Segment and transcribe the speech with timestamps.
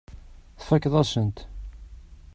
[0.59, 1.37] Tfakkeḍ-asen-t.